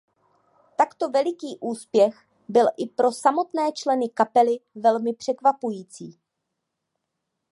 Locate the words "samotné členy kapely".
3.11-4.57